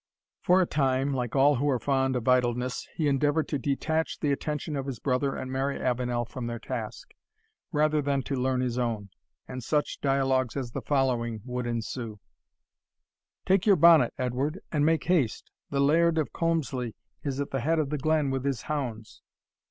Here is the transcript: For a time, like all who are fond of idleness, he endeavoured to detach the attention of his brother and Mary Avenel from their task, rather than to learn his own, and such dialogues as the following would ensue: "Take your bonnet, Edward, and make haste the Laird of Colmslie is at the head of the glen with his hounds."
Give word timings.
For 0.41 0.59
a 0.63 0.65
time, 0.65 1.13
like 1.13 1.35
all 1.35 1.57
who 1.57 1.69
are 1.69 1.77
fond 1.77 2.15
of 2.15 2.27
idleness, 2.27 2.87
he 2.95 3.07
endeavoured 3.07 3.47
to 3.49 3.59
detach 3.59 4.19
the 4.19 4.31
attention 4.31 4.75
of 4.75 4.87
his 4.87 4.97
brother 4.97 5.35
and 5.35 5.51
Mary 5.51 5.79
Avenel 5.79 6.25
from 6.25 6.47
their 6.47 6.57
task, 6.57 7.13
rather 7.71 8.01
than 8.01 8.23
to 8.23 8.35
learn 8.35 8.61
his 8.61 8.79
own, 8.79 9.09
and 9.47 9.63
such 9.63 10.01
dialogues 10.01 10.57
as 10.57 10.71
the 10.71 10.81
following 10.81 11.41
would 11.45 11.67
ensue: 11.67 12.19
"Take 13.45 13.67
your 13.67 13.75
bonnet, 13.75 14.15
Edward, 14.17 14.59
and 14.71 14.83
make 14.83 15.03
haste 15.03 15.51
the 15.69 15.79
Laird 15.79 16.17
of 16.17 16.33
Colmslie 16.33 16.95
is 17.21 17.39
at 17.39 17.51
the 17.51 17.59
head 17.59 17.77
of 17.77 17.91
the 17.91 17.99
glen 17.99 18.31
with 18.31 18.43
his 18.43 18.63
hounds." 18.63 19.21